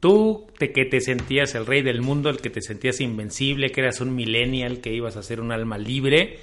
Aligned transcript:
Tú 0.00 0.46
te, 0.58 0.72
que 0.72 0.84
te 0.84 1.00
sentías 1.00 1.54
el 1.54 1.66
rey 1.66 1.82
del 1.82 2.02
mundo, 2.02 2.28
el 2.28 2.38
que 2.38 2.50
te 2.50 2.60
sentías 2.60 3.00
invencible, 3.00 3.70
que 3.70 3.80
eras 3.80 4.00
un 4.00 4.14
millennial, 4.14 4.80
que 4.80 4.92
ibas 4.92 5.16
a 5.16 5.22
ser 5.22 5.40
un 5.40 5.52
alma 5.52 5.78
libre, 5.78 6.38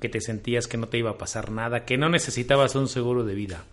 que 0.00 0.08
te 0.08 0.20
sentías 0.20 0.66
que 0.66 0.76
no 0.76 0.88
te 0.88 0.98
iba 0.98 1.10
a 1.10 1.18
pasar 1.18 1.50
nada, 1.50 1.84
que 1.84 1.96
no 1.96 2.08
necesitabas 2.08 2.74
un 2.74 2.88
seguro 2.88 3.24
de 3.24 3.34
vida. 3.34 3.64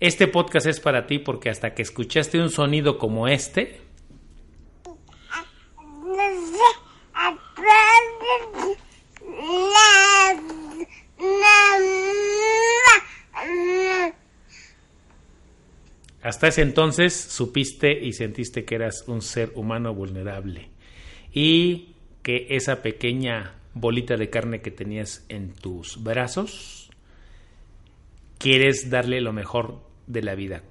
Este 0.00 0.26
podcast 0.26 0.66
es 0.66 0.80
para 0.80 1.06
ti 1.06 1.18
porque 1.18 1.50
hasta 1.50 1.74
que 1.74 1.82
escuchaste 1.82 2.40
un 2.40 2.50
sonido 2.50 2.98
como 2.98 3.28
este, 3.28 3.80
Hasta 16.44 16.60
ese 16.60 16.68
entonces 16.68 17.14
supiste 17.14 17.90
y 17.90 18.12
sentiste 18.12 18.66
que 18.66 18.74
eras 18.74 19.04
un 19.06 19.22
ser 19.22 19.52
humano 19.54 19.94
vulnerable 19.94 20.68
y 21.32 21.94
que 22.22 22.48
esa 22.50 22.82
pequeña 22.82 23.54
bolita 23.72 24.18
de 24.18 24.28
carne 24.28 24.60
que 24.60 24.70
tenías 24.70 25.24
en 25.30 25.54
tus 25.54 26.04
brazos, 26.04 26.90
quieres 28.36 28.90
darle 28.90 29.22
lo 29.22 29.32
mejor 29.32 29.80
de 30.06 30.20
la 30.20 30.34
vida. 30.34 30.62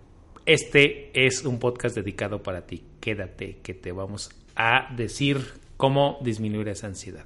Este 0.45 1.09
es 1.15 1.43
un 1.43 1.57
podcast 1.57 1.95
dedicado 1.95 2.43
para 2.43 2.67
ti. 2.67 2.83
Quédate 2.99 3.57
que 3.63 3.73
te 3.73 3.91
vamos 3.91 4.29
a 4.55 4.93
decir 4.95 5.39
cómo 5.75 6.19
disminuir 6.21 6.67
esa 6.67 6.85
ansiedad. 6.85 7.25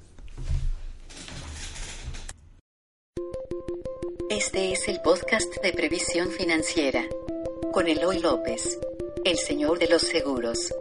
Este 4.30 4.72
es 4.72 4.88
el 4.88 5.02
podcast 5.02 5.54
de 5.62 5.74
previsión 5.74 6.30
financiera 6.30 7.04
con 7.78 7.86
Eloy 7.86 8.18
López, 8.18 8.76
el 9.24 9.36
señor 9.36 9.78
de 9.78 9.86
los 9.86 10.02
seguros. 10.02 10.74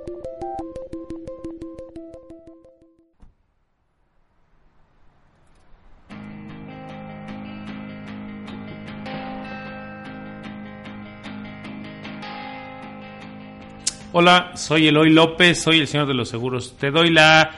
Hola, 14.11 14.53
soy 14.55 14.87
Eloy 14.87 15.11
López, 15.11 15.61
soy 15.61 15.77
el 15.77 15.87
señor 15.87 16.07
de 16.07 16.15
los 16.15 16.29
seguros. 16.29 16.77
Te 16.79 16.89
doy 16.89 17.11
la 17.11 17.51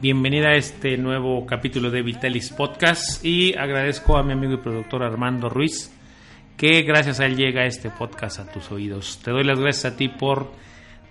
bienvenida 0.00 0.48
a 0.48 0.56
este 0.56 0.96
nuevo 0.96 1.44
capítulo 1.44 1.90
de 1.90 2.00
Vitalis 2.00 2.48
Podcast 2.48 3.22
y 3.22 3.52
agradezco 3.58 4.16
a 4.16 4.22
mi 4.22 4.32
amigo 4.32 4.54
y 4.54 4.56
productor 4.56 5.02
Armando 5.02 5.50
Ruiz 5.50 5.95
que 6.56 6.82
gracias 6.82 7.20
a 7.20 7.26
él 7.26 7.36
llega 7.36 7.66
este 7.66 7.90
podcast 7.90 8.38
a 8.38 8.46
tus 8.46 8.70
oídos. 8.70 9.20
Te 9.22 9.30
doy 9.30 9.44
las 9.44 9.58
gracias 9.58 9.92
a 9.92 9.96
ti 9.96 10.08
por 10.08 10.50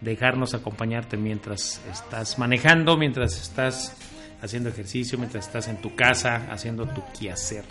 dejarnos 0.01 0.53
acompañarte 0.53 1.17
mientras 1.17 1.81
estás 1.91 2.39
manejando, 2.39 2.97
mientras 2.97 3.39
estás 3.41 3.95
haciendo 4.41 4.69
ejercicio, 4.69 5.17
mientras 5.17 5.47
estás 5.47 5.67
en 5.67 5.77
tu 5.77 5.95
casa 5.95 6.47
haciendo 6.51 6.87
tu 6.87 7.03
quehacer. 7.17 7.63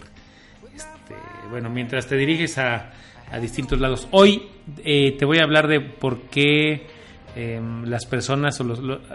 Este, 0.75 1.15
bueno, 1.51 1.69
mientras 1.69 2.07
te 2.07 2.17
diriges 2.17 2.59
a, 2.59 2.93
distintos 3.41 3.81
lados. 3.81 4.07
Hoy 4.13 4.49
eh, 4.85 5.17
te 5.19 5.25
voy 5.25 5.39
a 5.39 5.43
hablar 5.43 5.67
de 5.67 5.81
por 5.81 6.29
qué 6.29 6.87
em, 7.35 7.85
las 7.85 8.07
personas 8.07 8.61
o 8.61 8.65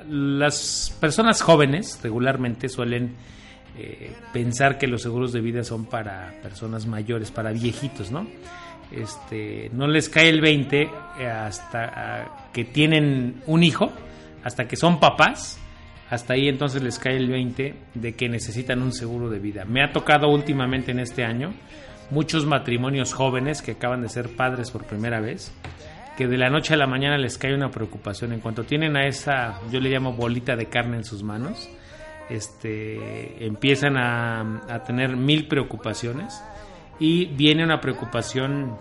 las 0.09 0.97
personas 0.99 1.41
jóvenes 1.41 1.97
regularmente 2.03 2.67
suelen 2.67 3.15
eh, 3.81 4.11
pensar 4.33 4.77
que 4.77 4.87
los 4.87 5.01
seguros 5.01 5.31
de 5.31 5.39
vida 5.39 5.63
son 5.63 5.85
para 5.85 6.33
personas 6.43 6.85
mayores, 6.85 7.31
para 7.31 7.51
viejitos, 7.51 8.11
¿no? 8.11 8.27
Este, 8.91 9.69
no 9.71 9.87
les 9.87 10.09
cae 10.09 10.27
el 10.27 10.41
20 10.41 10.81
eh, 10.81 11.27
hasta 11.27 11.83
ah, 11.85 12.49
que 12.51 12.65
tienen 12.65 13.41
un 13.47 13.63
hijo, 13.63 13.89
hasta 14.43 14.67
que 14.67 14.75
son 14.75 14.99
papás, 14.99 15.59
hasta 16.09 16.33
ahí 16.33 16.49
entonces 16.49 16.83
les 16.83 16.99
cae 16.99 17.15
el 17.15 17.29
20 17.29 17.75
de 17.93 18.15
que 18.15 18.27
necesitan 18.27 18.81
un 18.81 18.91
seguro 18.91 19.29
de 19.29 19.39
vida. 19.39 19.63
Me 19.63 19.81
ha 19.81 19.93
tocado 19.93 20.27
últimamente 20.27 20.91
en 20.91 20.99
este 20.99 21.23
año 21.23 21.53
muchos 22.09 22.45
matrimonios 22.45 23.13
jóvenes 23.13 23.61
que 23.61 23.71
acaban 23.71 24.01
de 24.01 24.09
ser 24.09 24.35
padres 24.35 24.71
por 24.71 24.85
primera 24.85 25.21
vez, 25.21 25.53
que 26.17 26.27
de 26.27 26.37
la 26.37 26.49
noche 26.49 26.73
a 26.73 26.77
la 26.77 26.87
mañana 26.87 27.17
les 27.17 27.37
cae 27.37 27.53
una 27.53 27.71
preocupación 27.71 28.33
en 28.33 28.41
cuanto 28.41 28.63
tienen 28.63 28.97
a 28.97 29.07
esa, 29.07 29.61
yo 29.71 29.79
le 29.79 29.89
llamo 29.89 30.11
bolita 30.11 30.57
de 30.57 30.65
carne 30.65 30.97
en 30.97 31.05
sus 31.05 31.23
manos, 31.23 31.69
este, 32.29 33.45
empiezan 33.45 33.97
a, 33.97 34.83
tener 34.85 35.15
mil 35.15 35.47
preocupaciones 35.47 36.41
y 36.99 37.25
viene 37.25 37.63
una 37.63 37.81
preocupación 37.81 38.77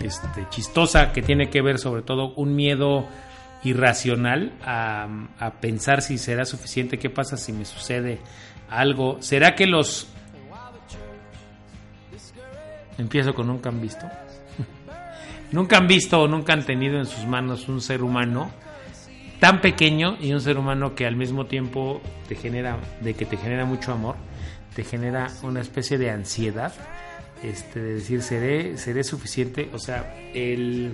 este, 0.00 0.46
chistosa 0.50 1.12
que 1.12 1.22
tiene 1.22 1.48
que 1.48 1.62
ver 1.62 1.78
sobre 1.78 2.02
todo 2.02 2.32
un 2.34 2.54
miedo 2.56 3.06
irracional 3.64 4.52
a, 4.64 5.06
a, 5.38 5.52
pensar 5.52 6.02
si 6.02 6.18
será 6.18 6.44
suficiente, 6.44 6.98
qué 6.98 7.10
pasa 7.10 7.36
si 7.36 7.52
me 7.52 7.64
sucede 7.64 8.18
algo, 8.68 9.18
será 9.20 9.54
que 9.54 9.66
los... 9.66 10.08
Empiezo 12.98 13.34
con 13.34 13.46
nunca 13.46 13.68
han 13.68 13.80
visto. 13.80 14.06
nunca 15.52 15.78
han 15.78 15.86
visto 15.86 16.20
o 16.20 16.28
nunca 16.28 16.52
han 16.52 16.64
tenido 16.64 16.98
en 16.98 17.06
sus 17.06 17.26
manos 17.26 17.68
un 17.68 17.80
ser 17.80 18.02
humano 18.02 18.50
tan 19.42 19.60
pequeño 19.60 20.16
y 20.20 20.32
un 20.32 20.40
ser 20.40 20.56
humano 20.56 20.94
que 20.94 21.04
al 21.04 21.16
mismo 21.16 21.46
tiempo 21.46 22.00
te 22.28 22.36
genera, 22.36 22.78
de 23.00 23.14
que 23.14 23.26
te 23.26 23.36
genera 23.36 23.64
mucho 23.64 23.90
amor, 23.90 24.14
te 24.72 24.84
genera 24.84 25.26
una 25.42 25.60
especie 25.60 25.98
de 25.98 26.10
ansiedad, 26.10 26.72
este, 27.42 27.80
de 27.80 27.94
decir, 27.94 28.22
seré, 28.22 28.78
seré 28.78 29.02
suficiente, 29.02 29.68
o 29.72 29.80
sea, 29.80 30.14
él 30.32 30.92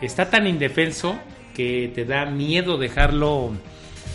está 0.00 0.30
tan 0.30 0.46
indefenso 0.46 1.18
que 1.56 1.90
te 1.92 2.04
da 2.04 2.24
miedo 2.26 2.78
dejarlo, 2.78 3.50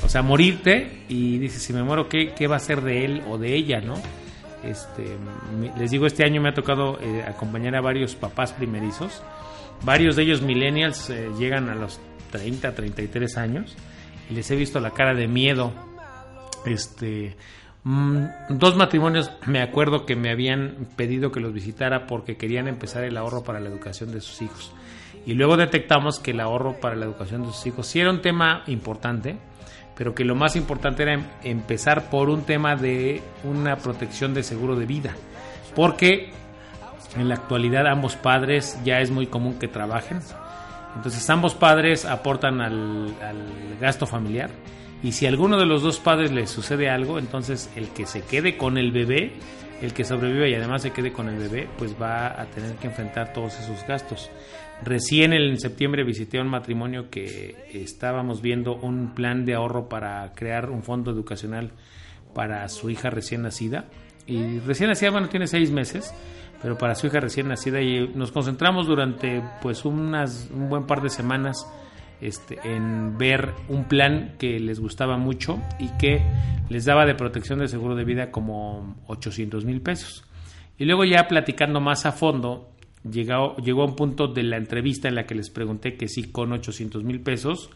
o 0.02 0.08
sea, 0.08 0.22
morirte 0.22 1.04
y 1.10 1.38
dices, 1.40 1.62
si 1.62 1.74
me 1.74 1.84
muero, 1.84 2.08
¿qué, 2.08 2.32
qué 2.34 2.48
va 2.48 2.56
a 2.56 2.60
ser 2.60 2.80
de 2.80 3.04
él 3.04 3.22
o 3.28 3.38
de 3.38 3.54
ella, 3.54 3.82
no? 3.82 3.96
Este, 4.64 5.04
les 5.78 5.92
digo, 5.92 6.06
este 6.06 6.24
año 6.24 6.40
me 6.42 6.48
ha 6.48 6.54
tocado 6.54 7.02
eh, 7.02 7.26
acompañar 7.28 7.76
a 7.76 7.82
varios 7.82 8.16
papás 8.16 8.54
primerizos, 8.54 9.22
varios 9.84 10.16
de 10.16 10.24
ellos 10.24 10.42
millennials 10.42 11.10
eh, 11.10 11.30
llegan 11.38 11.68
a 11.70 11.76
los 11.76 12.00
30, 12.34 12.74
33 12.74 13.38
años 13.38 13.76
y 14.28 14.34
les 14.34 14.50
he 14.50 14.56
visto 14.56 14.80
la 14.80 14.92
cara 14.92 15.14
de 15.14 15.28
miedo. 15.28 15.72
Este, 16.66 17.36
mm, 17.84 18.26
dos 18.50 18.76
matrimonios 18.76 19.32
me 19.46 19.62
acuerdo 19.62 20.08
que 20.08 20.16
me 20.16 20.32
habían 20.32 20.88
pedido 20.96 21.32
que 21.32 21.40
los 21.40 21.54
visitara 21.54 22.08
porque 22.08 22.36
querían 22.36 22.68
empezar 22.68 23.04
el 23.04 23.18
ahorro 23.18 23.44
para 23.44 23.60
la 23.60 23.70
educación 23.70 24.12
de 24.12 24.20
sus 24.20 24.42
hijos. 24.42 24.74
Y 25.28 25.36
luego 25.36 25.58
detectamos 25.58 26.20
que 26.20 26.32
el 26.32 26.40
ahorro 26.40 26.80
para 26.82 26.96
la 26.96 27.06
educación 27.06 27.44
de 27.44 27.50
sus 27.50 27.68
hijos 27.68 27.86
sí 27.86 28.00
era 28.00 28.10
un 28.10 28.22
tema 28.22 28.64
importante, 28.66 29.38
pero 29.96 30.16
que 30.16 30.26
lo 30.26 30.34
más 30.34 30.56
importante 30.56 31.04
era 31.04 31.14
em, 31.14 31.24
empezar 31.44 32.10
por 32.10 32.30
un 32.30 32.42
tema 32.42 32.76
de 32.76 33.22
una 33.44 33.76
protección 33.78 34.34
de 34.34 34.42
seguro 34.42 34.76
de 34.76 34.88
vida. 34.88 35.14
Porque 35.76 36.32
en 37.16 37.30
la 37.30 37.36
actualidad 37.36 37.86
ambos 37.86 38.16
padres 38.16 38.80
ya 38.84 39.02
es 39.02 39.12
muy 39.12 39.28
común 39.28 39.60
que 39.60 39.68
trabajen, 39.68 40.20
entonces 40.96 41.30
ambos 41.30 41.56
padres 41.56 42.06
aportan 42.06 42.62
al, 42.62 43.14
gasto 43.80 44.06
familiar 44.06 44.50
y 45.02 45.12
si 45.12 45.26
a 45.26 45.30
alguno 45.30 45.58
de 45.58 45.66
los 45.66 45.82
dos 45.82 46.00
padres 46.00 46.32
le 46.32 46.48
sucede 46.48 46.90
algo, 46.90 47.20
entonces 47.20 47.70
el 47.76 47.90
que 47.90 48.06
se 48.06 48.22
quede 48.22 48.56
con 48.56 48.78
el 48.78 48.92
bebé, 48.92 49.34
el 49.82 49.94
que 49.94 50.06
sobrevive 50.06 50.50
y 50.50 50.56
además 50.56 50.82
se 50.82 50.92
quede 50.92 51.12
con 51.12 51.28
el 51.28 51.38
bebé, 51.38 51.68
pues 51.78 51.96
va 52.02 52.40
a 52.42 52.46
tener 52.46 52.76
que 52.76 52.88
enfrentar 52.88 53.34
todos 53.34 53.60
esos 53.60 53.86
gastos. 53.86 54.30
Recién 54.82 55.34
en 55.34 55.60
septiembre 55.60 56.04
visité 56.04 56.40
un 56.40 56.48
matrimonio 56.48 57.10
que 57.10 57.56
estábamos 57.74 58.42
viendo 58.42 58.76
un 58.76 59.14
plan 59.14 59.46
de 59.46 59.56
ahorro 59.56 59.90
para 59.90 60.32
crear 60.34 60.70
un 60.70 60.84
fondo 60.84 61.12
educacional 61.12 61.72
para 62.34 62.68
su 62.70 62.90
hija 62.90 63.10
recién 63.10 63.42
nacida. 63.42 63.86
Y 64.26 64.60
recién 64.60 64.90
nacida, 64.90 65.12
bueno, 65.12 65.28
tiene 65.28 65.48
seis 65.48 65.70
meses 65.70 66.14
pero 66.64 66.78
para 66.78 66.96
su 66.96 67.08
hija 67.08 67.20
recién 67.20 67.50
nacida 67.50 67.82
y 67.82 68.08
nos 68.16 68.32
concentramos 68.32 68.88
durante 68.88 69.44
pues 69.62 69.84
unas, 69.84 70.50
un 70.50 70.70
buen 70.70 70.88
par 70.88 71.02
de 71.02 71.10
semanas 71.10 71.68
este, 72.22 72.58
en 72.64 73.18
ver 73.18 73.54
un 73.68 73.84
plan 73.84 74.36
que 74.40 74.58
les 74.62 74.80
gustaba 74.80 75.18
mucho 75.18 75.62
y 75.78 75.90
que 75.98 76.22
les 76.70 76.86
daba 76.86 77.06
de 77.06 77.16
protección 77.16 77.60
de 77.60 77.68
seguro 77.68 77.96
de 77.96 78.06
vida 78.06 78.32
como 78.32 78.96
800 79.08 79.66
mil 79.66 79.82
pesos. 79.82 80.24
Y 80.78 80.86
luego 80.86 81.04
ya 81.04 81.28
platicando 81.28 81.82
más 81.82 82.06
a 82.06 82.14
fondo, 82.14 82.72
llegó, 83.04 83.58
llegó 83.58 83.82
a 83.82 83.88
un 83.88 83.98
punto 83.98 84.28
de 84.28 84.44
la 84.44 84.56
entrevista 84.56 85.10
en 85.10 85.16
la 85.16 85.26
que 85.26 85.36
les 85.36 85.50
pregunté 85.50 85.98
que 85.98 86.08
si 86.08 86.32
con 86.32 86.54
800 86.54 87.04
mil 87.04 87.20
pesos 87.20 87.72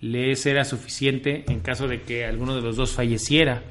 les 0.00 0.46
era 0.46 0.64
suficiente 0.64 1.44
en 1.48 1.58
caso 1.58 1.88
de 1.88 2.02
que 2.02 2.24
alguno 2.24 2.54
de 2.54 2.62
los 2.62 2.76
dos 2.76 2.92
falleciera 2.92 3.64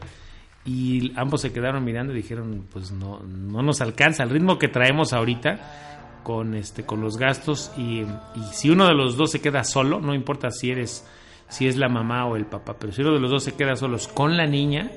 y 0.66 1.14
ambos 1.16 1.42
se 1.42 1.54
quedaron 1.54 1.84
mirando 1.84 2.14
y 2.14 2.18
dijeron 2.18 2.66
pues 2.72 2.92
no 2.92 3.20
no 3.20 3.62
nos 3.62 3.82
alcanza 3.82 4.24
el 4.24 4.30
ritmo 4.30 4.60
que 4.60 4.68
traemos 4.68 5.14
ahorita 5.14 6.22
con 6.24 6.54
este 6.54 6.86
con 6.86 7.02
los 7.02 7.18
gastos 7.18 7.72
y, 7.78 8.06
si 8.52 8.70
uno 8.70 8.88
de 8.88 8.94
los 8.94 9.16
dos 9.16 9.32
se 9.32 9.42
queda 9.42 9.64
solo 9.64 10.00
no 10.00 10.14
importa 10.14 10.52
si 10.52 10.72
eres 10.72 11.06
si 11.48 11.68
es 11.68 11.78
la 11.78 11.88
mamá 11.88 12.26
o 12.26 12.36
el 12.36 12.46
papá 12.46 12.76
pero 12.78 12.92
si 12.92 13.02
uno 13.02 13.14
de 13.14 13.20
los 13.20 13.32
dos 13.32 13.44
se 13.44 13.54
queda 13.54 13.76
solos 13.76 14.08
con 14.08 14.36
la 14.36 14.46
niña 14.46 14.92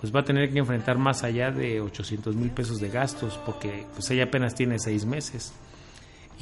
pues 0.00 0.14
va 0.14 0.20
a 0.20 0.24
tener 0.24 0.50
que 0.50 0.58
enfrentar 0.58 0.98
más 0.98 1.22
allá 1.22 1.50
de 1.50 1.80
800 1.80 2.34
mil 2.34 2.50
pesos 2.50 2.80
de 2.80 2.88
gastos 2.88 3.38
porque 3.44 3.86
pues 3.94 4.10
ella 4.10 4.24
apenas 4.24 4.54
tiene 4.54 4.78
seis 4.78 5.04
meses 5.04 5.52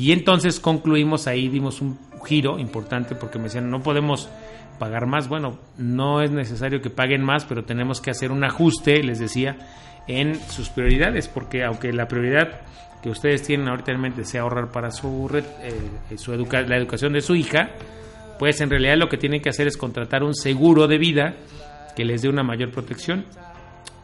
Y 0.01 0.13
entonces 0.13 0.61
concluimos 0.61 1.27
ahí, 1.27 1.51
dimos 1.51 1.83
un 1.83 1.99
giro 2.25 2.59
importante 2.59 3.15
porque 3.15 3.37
me 3.37 3.45
decían, 3.45 3.69
no 3.69 3.83
podemos 3.83 4.31
pagar 4.79 5.05
más. 5.05 5.29
Bueno, 5.29 5.59
no 5.77 6.23
es 6.23 6.31
necesario 6.31 6.81
que 6.81 6.89
paguen 6.89 7.23
más, 7.23 7.45
pero 7.45 7.65
tenemos 7.65 8.01
que 8.01 8.11
hacer 8.11 8.33
un 8.33 8.43
ajuste, 8.43 9.03
les 9.03 9.19
decía, 9.19 9.59
en 10.09 10.41
sus 10.49 10.71
prioridades, 10.71 11.29
porque 11.29 11.65
aunque 11.65 11.93
la 11.93 12.09
prioridad 12.09 12.63
que 13.03 13.11
ustedes 13.11 13.43
tienen 13.43 13.69
ahorita 13.69 13.93
en 13.93 14.01
mente 14.01 14.25
sea 14.25 14.41
ahorrar 14.41 14.73
para 14.73 14.91
su, 14.91 15.29
eh, 15.35 16.17
su 16.17 16.33
educa 16.33 16.63
la 16.63 16.79
educación 16.79 17.13
de 17.13 17.21
su 17.21 17.35
hija, 17.35 17.69
pues 18.39 18.63
en 18.63 18.71
realidad 18.71 18.97
lo 18.97 19.11
que 19.11 19.19
tienen 19.19 19.43
que 19.43 19.51
hacer 19.51 19.67
es 19.67 19.77
contratar 19.77 20.23
un 20.23 20.35
seguro 20.35 20.89
de 20.89 20.97
vida 20.97 21.35
que 21.95 22.07
les 22.07 22.23
dé 22.23 22.31
una 22.31 22.43
mayor 22.43 22.71
protección. 22.71 23.27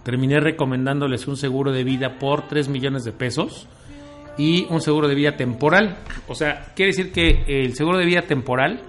Terminé 0.03 0.41
recomendándoles 0.41 1.27
un 1.27 1.39
seguro 1.39 1.73
de 1.73 1.85
vida 1.85 2.19
por 2.19 2.49
3 2.49 2.69
millones 2.69 3.05
de 3.05 3.13
pesos 3.13 3.67
y 4.39 4.67
un 4.71 4.81
seguro 4.81 5.09
de 5.09 5.15
vida 5.15 5.37
temporal. 5.37 5.99
O 6.29 6.35
sea, 6.35 6.73
quiere 6.75 6.93
decir 6.93 7.13
que 7.13 7.45
el 7.47 7.75
seguro 7.75 7.99
de 7.99 8.07
vida 8.07 8.23
temporal 8.23 8.83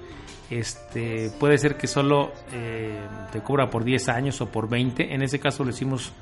este, 0.50 1.30
puede 1.40 1.58
ser 1.58 1.76
que 1.76 1.88
solo 1.88 2.32
eh, 2.54 2.98
te 3.32 3.42
cubra 3.42 3.70
por 3.70 3.84
10 3.84 4.10
años 4.10 4.40
o 4.42 4.50
por 4.50 4.70
20. 4.70 5.14
En 5.14 5.22
ese 5.22 5.40
caso 5.40 5.64
lo 5.64 5.72
hicimos 5.72 6.14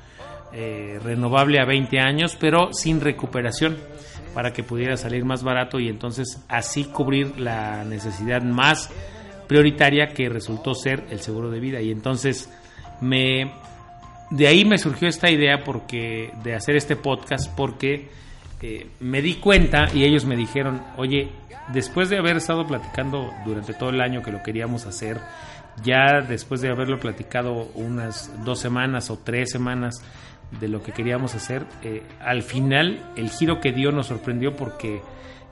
eh, 0.52 0.98
renovable 1.02 1.60
a 1.60 1.64
20 1.64 1.98
años, 2.00 2.36
pero 2.38 2.72
sin 2.72 3.00
recuperación 3.00 3.76
para 4.34 4.52
que 4.52 4.62
pudiera 4.62 4.96
salir 4.96 5.24
más 5.24 5.42
barato 5.42 5.80
y 5.80 5.88
entonces 5.88 6.44
así 6.48 6.84
cubrir 6.84 7.38
la 7.38 7.84
necesidad 7.84 8.42
más 8.42 8.90
prioritaria 9.46 10.08
que 10.08 10.28
resultó 10.28 10.74
ser 10.74 11.04
el 11.10 11.20
seguro 11.20 11.50
de 11.50 11.60
vida. 11.60 11.80
Y 11.80 11.90
entonces 11.90 12.50
me 13.00 13.52
de 14.30 14.48
ahí 14.48 14.64
me 14.64 14.78
surgió 14.78 15.08
esta 15.08 15.30
idea 15.30 15.62
porque 15.64 16.32
de 16.42 16.54
hacer 16.54 16.76
este 16.76 16.96
podcast 16.96 17.48
porque 17.56 18.08
eh, 18.68 18.86
me 18.98 19.22
di 19.22 19.34
cuenta 19.34 19.86
y 19.94 20.02
ellos 20.02 20.24
me 20.24 20.34
dijeron, 20.34 20.82
oye, 20.96 21.28
después 21.72 22.10
de 22.10 22.18
haber 22.18 22.38
estado 22.38 22.66
platicando 22.66 23.32
durante 23.44 23.74
todo 23.74 23.90
el 23.90 24.00
año 24.00 24.22
que 24.22 24.32
lo 24.32 24.42
queríamos 24.42 24.86
hacer, 24.86 25.20
ya 25.84 26.20
después 26.28 26.62
de 26.62 26.70
haberlo 26.70 26.98
platicado 26.98 27.68
unas 27.76 28.28
dos 28.44 28.58
semanas 28.58 29.08
o 29.10 29.20
tres 29.22 29.52
semanas 29.52 30.02
de 30.58 30.66
lo 30.66 30.82
que 30.82 30.90
queríamos 30.90 31.36
hacer, 31.36 31.64
eh, 31.84 32.02
al 32.20 32.42
final 32.42 33.12
el 33.14 33.30
giro 33.30 33.60
que 33.60 33.70
dio 33.70 33.92
nos 33.92 34.08
sorprendió 34.08 34.56
porque 34.56 35.00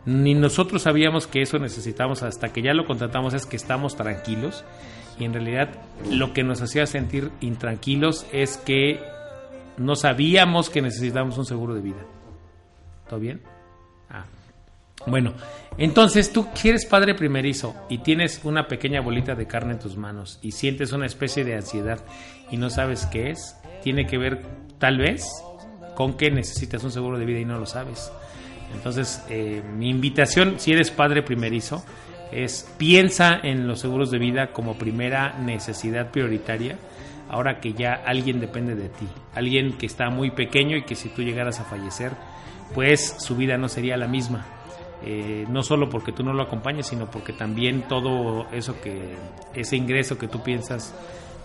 ni 0.07 0.35
nosotros 0.35 0.83
sabíamos 0.83 1.29
que 1.29 1.41
eso 1.41 1.61
necesitamos 1.61 2.25
hasta 2.25 2.53
que 2.53 2.63
ya 2.63 2.75
lo 2.75 2.85
contratamos 2.85 3.33
es 3.33 3.47
que 3.47 3.55
estamos 3.55 3.95
tranquilos 3.95 4.65
y 5.21 5.25
en 5.25 5.35
realidad 5.35 5.69
lo 6.11 6.33
que 6.33 6.43
nos 6.43 6.61
hacía 6.63 6.87
sentir 6.87 7.31
intranquilos 7.41 8.27
es 8.33 8.57
que 8.57 8.99
no 9.77 9.95
sabíamos 9.95 10.69
que 10.69 10.83
necesitábamos 10.83 11.39
un 11.39 11.47
seguro 11.47 11.75
de 11.75 11.81
vida. 11.81 12.05
¿Todo 13.09 13.21
bien? 13.21 13.41
Ah. 14.11 14.25
Bueno, 15.07 15.35
entonces 15.77 16.33
tú 16.33 16.49
quieres 16.61 16.87
padre 16.87 17.15
primerizo 17.15 17.75
y 17.89 17.99
tienes 17.99 18.41
una 18.45 18.67
pequeña 18.69 19.01
bolita 19.01 19.35
de 19.35 19.47
carne 19.47 19.75
en 19.75 19.79
tus 19.79 19.97
manos 19.97 20.39
y 20.41 20.53
sientes 20.53 20.93
una 20.93 21.07
especie 21.07 21.45
de 21.45 21.57
ansiedad 21.57 22.01
y 22.51 22.57
no 22.57 22.71
sabes 22.71 23.07
qué 23.07 23.31
es, 23.31 23.57
tiene 23.83 24.07
que 24.07 24.17
ver 24.17 24.43
tal 24.79 24.99
vez 24.99 25.27
con 25.95 26.17
que 26.17 26.31
necesitas 26.31 26.83
un 26.85 26.91
seguro 26.91 27.19
de 27.19 27.27
vida 27.27 27.41
y 27.41 27.45
no 27.45 27.59
lo 27.59 27.67
sabes. 27.67 28.11
Entonces, 28.75 29.23
eh, 29.29 29.63
mi 29.77 29.91
invitación, 29.91 30.59
si 30.59 30.73
eres 30.73 30.91
padre 30.91 31.23
primerizo, 31.23 31.85
es 32.33 32.69
piensa 32.79 33.39
en 33.43 33.69
los 33.69 33.81
seguros 33.81 34.11
de 34.11 34.19
vida 34.19 34.53
como 34.53 34.77
primera 34.77 35.39
necesidad 35.39 36.11
prioritaria, 36.11 36.77
ahora 37.29 37.61
que 37.61 37.73
ya 37.75 37.95
alguien 37.95 38.41
depende 38.41 38.75
de 38.75 38.89
ti, 38.89 39.07
alguien 39.35 39.77
que 39.79 39.87
está 39.87 40.11
muy 40.11 40.31
pequeño 40.31 40.77
y 40.77 40.85
que 40.85 40.95
si 40.95 41.09
tú 41.11 41.23
llegaras 41.23 41.61
a 41.61 41.65
fallecer, 41.65 42.13
pues 42.73 43.17
su 43.19 43.37
vida 43.37 43.59
no 43.59 43.69
sería 43.69 43.97
la 43.97 44.09
misma. 44.09 44.47
Eh, 45.07 45.45
no 45.51 45.63
solo 45.63 45.91
porque 45.91 46.13
tú 46.13 46.23
no 46.23 46.33
lo 46.33 46.43
acompañes, 46.43 46.87
sino 46.87 47.11
porque 47.11 47.35
también 47.35 47.83
todo 47.89 48.47
eso 48.53 48.81
que, 48.81 49.17
ese 49.55 49.77
ingreso 49.77 50.17
que 50.17 50.29
tú 50.29 50.43
piensas 50.43 50.95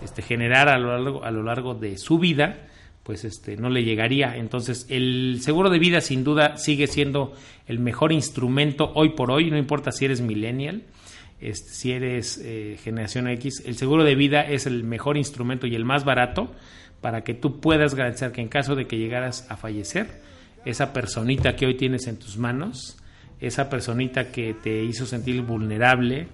este, 0.02 0.22
generar 0.22 0.68
a 0.68 0.78
lo 0.78 0.96
largo, 0.96 1.24
a 1.24 1.30
lo 1.30 1.42
largo 1.42 1.74
de 1.74 1.98
su 1.98 2.18
vida, 2.18 2.68
pues 3.02 3.24
este, 3.24 3.56
no 3.56 3.68
le 3.68 3.84
llegaría. 3.84 4.36
Entonces, 4.36 4.86
el 4.88 5.40
seguro 5.42 5.68
de 5.68 5.78
vida 5.78 6.00
sin 6.00 6.24
duda 6.24 6.56
sigue 6.56 6.86
siendo 6.86 7.34
el 7.66 7.80
mejor 7.80 8.12
instrumento 8.12 8.92
hoy 8.94 9.10
por 9.10 9.30
hoy, 9.30 9.50
no 9.50 9.58
importa 9.58 9.92
si 9.92 10.06
eres 10.06 10.22
millennial, 10.22 10.84
este, 11.40 11.70
si 11.70 11.92
eres 11.92 12.40
eh, 12.42 12.78
generación 12.82 13.28
X, 13.28 13.62
el 13.66 13.76
seguro 13.76 14.04
de 14.04 14.14
vida 14.14 14.42
es 14.42 14.66
el 14.66 14.84
mejor 14.84 15.16
instrumento 15.16 15.66
y 15.66 15.74
el 15.74 15.84
más 15.84 16.04
barato 16.04 16.50
para 17.00 17.24
que 17.24 17.34
tú 17.34 17.60
puedas 17.60 17.94
garantizar 17.94 18.32
que 18.32 18.42
en 18.42 18.48
caso 18.48 18.74
de 18.74 18.86
que 18.86 18.98
llegaras 18.98 19.50
a 19.50 19.56
fallecer, 19.56 20.20
esa 20.64 20.92
personita 20.92 21.56
que 21.56 21.66
hoy 21.66 21.76
tienes 21.76 22.06
en 22.06 22.18
tus 22.18 22.36
manos, 22.36 22.96
esa 23.40 23.70
personita 23.70 24.30
que 24.30 24.54
te 24.54 24.84
hizo 24.84 25.06
sentir 25.06 25.42
vulnerable, 25.42 26.28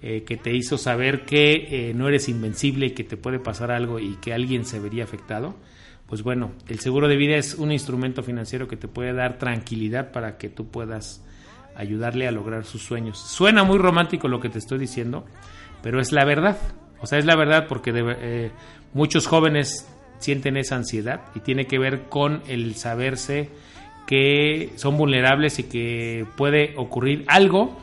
eh, 0.00 0.24
que 0.24 0.36
te 0.36 0.54
hizo 0.54 0.78
saber 0.78 1.24
que 1.24 1.90
eh, 1.90 1.94
no 1.94 2.08
eres 2.08 2.28
invencible 2.28 2.86
y 2.86 2.90
que 2.90 3.04
te 3.04 3.16
puede 3.16 3.38
pasar 3.38 3.70
algo 3.70 3.98
y 3.98 4.16
que 4.16 4.32
alguien 4.32 4.64
se 4.64 4.80
vería 4.80 5.04
afectado, 5.04 5.56
pues 6.06 6.22
bueno, 6.22 6.52
el 6.68 6.78
seguro 6.80 7.08
de 7.08 7.16
vida 7.16 7.36
es 7.36 7.54
un 7.54 7.72
instrumento 7.72 8.22
financiero 8.22 8.68
que 8.68 8.76
te 8.76 8.88
puede 8.88 9.12
dar 9.12 9.38
tranquilidad 9.38 10.12
para 10.12 10.36
que 10.38 10.48
tú 10.48 10.70
puedas 10.70 11.24
ayudarle 11.74 12.28
a 12.28 12.32
lograr 12.32 12.64
sus 12.64 12.82
sueños. 12.82 13.18
Suena 13.18 13.64
muy 13.64 13.78
romántico 13.78 14.28
lo 14.28 14.40
que 14.40 14.48
te 14.48 14.58
estoy 14.58 14.78
diciendo, 14.78 15.24
pero 15.82 16.00
es 16.00 16.12
la 16.12 16.24
verdad. 16.24 16.58
O 17.00 17.06
sea, 17.06 17.18
es 17.18 17.24
la 17.24 17.34
verdad 17.34 17.66
porque 17.68 17.92
eh, 17.94 18.50
muchos 18.92 19.26
jóvenes 19.26 19.88
sienten 20.18 20.56
esa 20.56 20.76
ansiedad 20.76 21.20
y 21.34 21.40
tiene 21.40 21.66
que 21.66 21.78
ver 21.78 22.08
con 22.08 22.42
el 22.46 22.74
saberse 22.74 23.50
que 24.12 24.74
son 24.76 24.98
vulnerables 24.98 25.58
y 25.58 25.62
que 25.62 26.26
puede 26.36 26.74
ocurrir 26.76 27.24
algo 27.28 27.78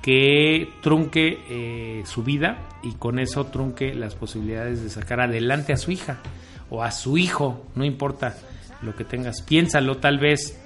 que 0.00 0.66
trunque 0.80 1.40
eh, 1.50 2.02
su 2.06 2.22
vida 2.22 2.56
y 2.82 2.92
con 2.92 3.18
eso 3.18 3.44
trunque 3.48 3.92
las 3.92 4.14
posibilidades 4.14 4.82
de 4.82 4.88
sacar 4.88 5.20
adelante 5.20 5.74
a 5.74 5.76
su 5.76 5.90
hija 5.90 6.20
o 6.70 6.82
a 6.82 6.90
su 6.90 7.18
hijo, 7.18 7.66
no 7.74 7.84
importa 7.84 8.34
lo 8.80 8.96
que 8.96 9.04
tengas, 9.04 9.42
piénsalo, 9.42 9.98
tal 9.98 10.18
vez 10.18 10.58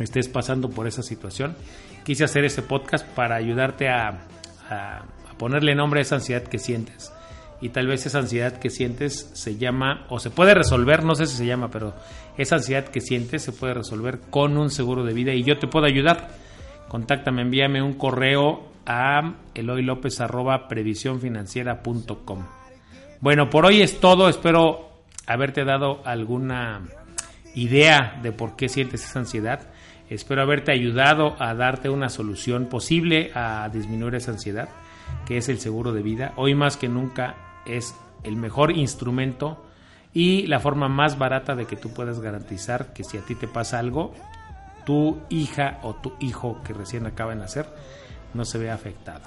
estés 0.00 0.26
pasando 0.26 0.70
por 0.70 0.88
esa 0.88 1.04
situación. 1.04 1.56
Quise 2.04 2.24
hacer 2.24 2.44
este 2.44 2.62
podcast 2.62 3.06
para 3.06 3.36
ayudarte 3.36 3.88
a, 3.88 4.26
a 4.68 5.04
ponerle 5.38 5.76
nombre 5.76 6.00
a 6.00 6.02
esa 6.02 6.16
ansiedad 6.16 6.42
que 6.42 6.58
sientes 6.58 7.12
y 7.60 7.70
tal 7.70 7.88
vez 7.88 8.06
esa 8.06 8.20
ansiedad 8.20 8.58
que 8.58 8.70
sientes 8.70 9.32
se 9.34 9.56
llama 9.56 10.06
o 10.08 10.20
se 10.20 10.30
puede 10.30 10.54
resolver, 10.54 11.04
no 11.04 11.14
sé 11.14 11.26
si 11.26 11.36
se 11.36 11.44
llama, 11.46 11.70
pero 11.70 11.94
esa 12.36 12.56
ansiedad 12.56 12.84
que 12.84 13.00
sientes 13.00 13.42
se 13.42 13.52
puede 13.52 13.74
resolver 13.74 14.20
con 14.30 14.56
un 14.56 14.70
seguro 14.70 15.04
de 15.04 15.12
vida 15.12 15.34
y 15.34 15.42
yo 15.42 15.58
te 15.58 15.66
puedo 15.66 15.86
ayudar. 15.86 16.28
Contáctame, 16.88 17.42
envíame 17.42 17.82
un 17.82 17.94
correo 17.94 18.68
a 18.86 19.34
eloylopez@previsionfinanciera.com. 19.54 22.46
Bueno, 23.20 23.50
por 23.50 23.66
hoy 23.66 23.82
es 23.82 23.98
todo, 23.98 24.28
espero 24.28 24.90
haberte 25.26 25.64
dado 25.64 26.00
alguna 26.04 26.82
idea 27.54 28.20
de 28.22 28.30
por 28.32 28.54
qué 28.56 28.68
sientes 28.68 29.04
esa 29.04 29.18
ansiedad. 29.18 29.72
Espero 30.08 30.42
haberte 30.42 30.70
ayudado 30.72 31.34
a 31.38 31.54
darte 31.54 31.90
una 31.90 32.08
solución 32.08 32.66
posible 32.66 33.30
a 33.34 33.68
disminuir 33.68 34.14
esa 34.14 34.30
ansiedad, 34.30 34.70
que 35.26 35.36
es 35.36 35.50
el 35.50 35.58
seguro 35.58 35.92
de 35.92 36.02
vida. 36.02 36.32
Hoy 36.36 36.54
más 36.54 36.78
que 36.78 36.88
nunca 36.88 37.47
es 37.68 37.94
el 38.22 38.36
mejor 38.36 38.76
instrumento 38.76 39.64
y 40.12 40.46
la 40.46 40.60
forma 40.60 40.88
más 40.88 41.18
barata 41.18 41.54
de 41.54 41.66
que 41.66 41.76
tú 41.76 41.92
puedas 41.92 42.20
garantizar 42.20 42.92
que 42.92 43.04
si 43.04 43.18
a 43.18 43.22
ti 43.22 43.34
te 43.34 43.46
pasa 43.46 43.78
algo, 43.78 44.14
tu 44.84 45.20
hija 45.28 45.78
o 45.82 45.94
tu 45.94 46.14
hijo 46.18 46.62
que 46.64 46.72
recién 46.72 47.06
acaba 47.06 47.34
de 47.34 47.40
nacer 47.40 47.66
no 48.34 48.44
se 48.44 48.58
vea 48.58 48.74
afectado. 48.74 49.22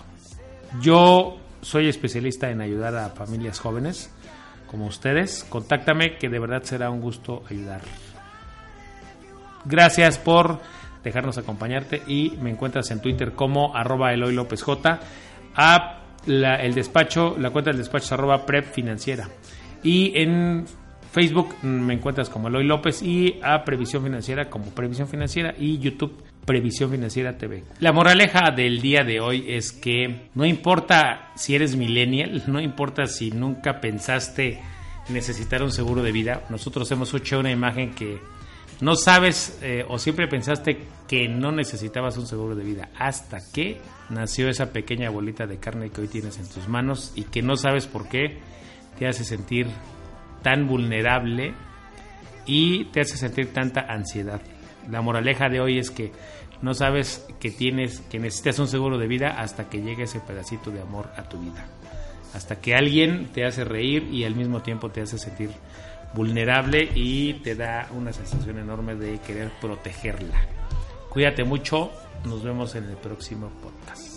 Yo 0.82 1.38
soy 1.62 1.88
especialista 1.88 2.50
en 2.50 2.62
ayudar 2.62 2.96
a 2.96 3.10
familias 3.10 3.60
jóvenes 3.60 4.12
como 4.70 4.88
ustedes. 4.88 5.46
Contáctame 5.48 6.18
que 6.18 6.30
de 6.30 6.40
verdad 6.40 6.64
será 6.64 6.90
un 6.90 7.02
gusto 7.02 7.44
ayudar. 7.50 7.82
Gracias 9.66 10.18
por 10.18 10.60
dejarnos 11.04 11.38
acompañarte 11.38 12.02
y 12.08 12.38
me 12.42 12.50
encuentras 12.50 12.90
en 12.92 13.02
Twitter 13.02 13.34
como 13.34 13.76
arroba 13.76 14.14
Eloy 14.14 14.34
López 14.34 14.64
J. 14.64 15.00
el 16.26 16.74
despacho, 16.74 17.36
la 17.40 17.50
cuenta 17.50 17.72
del 17.72 17.80
despacho 17.80 18.06
es 18.06 18.12
arroba 18.12 18.46
prep 18.46 18.66
financiera. 18.66 19.30
Y 19.84 20.14
en 20.16 20.66
Facebook 21.12 21.56
me 21.64 21.94
encuentras 21.94 22.30
como 22.30 22.48
Eloy 22.48 22.64
López 22.64 23.02
y 23.02 23.40
a 23.44 23.64
Previsión 23.66 24.04
Financiera 24.04 24.50
como 24.50 24.66
Previsión 24.68 25.08
Financiera 25.08 25.54
y 25.58 25.78
YouTube 25.78 26.24
Previsión 26.46 26.90
Financiera 26.90 27.38
TV. 27.38 27.64
La 27.80 27.92
moraleja 27.92 28.52
del 28.56 28.82
día 28.82 29.04
de 29.04 29.20
hoy 29.20 29.46
es 29.48 29.72
que 29.74 30.30
no 30.34 30.46
importa 30.46 31.32
si 31.36 31.56
eres 31.56 31.76
millennial, 31.76 32.44
no 32.48 32.62
importa 32.62 33.06
si 33.08 33.32
nunca 33.32 33.82
pensaste 33.82 34.60
necesitar 35.10 35.62
un 35.64 35.72
seguro 35.72 36.02
de 36.02 36.12
vida, 36.12 36.44
nosotros 36.50 36.90
hemos 36.92 37.14
hecho 37.14 37.40
una 37.40 37.52
imagen 37.52 37.92
que 37.92 38.20
no 38.82 38.96
sabes 38.96 39.60
eh, 39.62 39.86
o 39.88 40.00
siempre 40.00 40.28
pensaste 40.28 40.88
que 41.08 41.28
no 41.28 41.52
necesitabas 41.52 42.18
un 42.18 42.26
seguro 42.26 42.56
de 42.56 42.64
vida 42.64 42.90
hasta 42.98 43.38
que 43.54 43.80
nació 44.10 44.50
esa 44.50 44.72
pequeña 44.74 45.12
bolita 45.12 45.46
de 45.46 45.60
carne 45.60 45.92
que 45.92 46.02
hoy 46.02 46.08
tienes 46.08 46.40
en 46.40 46.50
tus 46.50 46.68
manos 46.68 47.14
y 47.16 47.24
que 47.26 47.44
no 47.44 47.56
sabes 47.56 47.86
por 47.86 48.10
qué 48.10 48.40
te 48.98 49.08
hace 49.08 49.24
sentir 49.24 49.68
tan 50.42 50.68
vulnerable 50.68 51.54
y 52.48 52.86
te 52.86 53.02
hace 53.02 53.18
sentir 53.18 53.54
tanta 53.54 53.82
ansiedad. 53.82 54.42
La 54.90 55.02
moraleja 55.02 55.48
de 55.48 55.62
hoy 55.62 55.78
es 55.78 55.92
que 55.92 56.12
no 56.64 56.74
sabes 56.74 57.28
que 57.40 57.52
tienes, 57.52 58.02
que 58.02 58.20
necesitas 58.20 58.58
un 58.58 58.68
seguro 58.68 58.98
de 58.98 59.08
vida 59.08 59.30
hasta 59.38 59.70
que 59.70 59.82
llegue 59.82 60.04
ese 60.04 60.20
pedacito 60.20 60.72
de 60.72 60.82
amor 60.82 61.10
a 61.18 61.30
tu 61.30 61.40
vida. 61.40 61.68
Hasta 62.34 62.60
que 62.60 62.74
alguien 62.74 63.28
te 63.34 63.46
hace 63.46 63.64
reír 63.64 64.08
y 64.12 64.24
al 64.24 64.36
mismo 64.36 64.62
tiempo 64.62 64.90
te 64.90 65.02
hace 65.02 65.20
sentir 65.20 65.52
vulnerable 66.14 66.90
y 66.94 67.34
te 67.36 67.56
da 67.56 67.88
una 67.96 68.14
sensación 68.14 68.58
enorme 68.60 68.96
de 68.96 69.20
querer 69.20 69.52
protegerla. 69.60 70.42
Cuídate 71.10 71.44
mucho, 71.44 71.92
nos 72.26 72.44
vemos 72.44 72.76
en 72.76 72.86
el 72.86 72.98
próximo 72.98 73.50
podcast. 73.62 74.12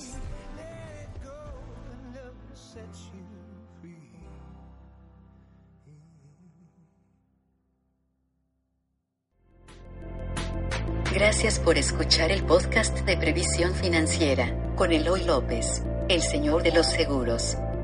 Gracias 11.14 11.60
por 11.60 11.78
escuchar 11.78 12.32
el 12.32 12.42
podcast 12.42 12.98
de 13.06 13.16
Previsión 13.16 13.72
Financiera 13.72 14.74
con 14.74 14.90
Eloy 14.90 15.22
López, 15.24 15.84
el 16.08 16.20
señor 16.22 16.64
de 16.64 16.72
los 16.72 16.86
seguros. 16.86 17.56